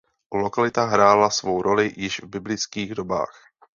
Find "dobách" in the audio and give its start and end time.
2.95-3.43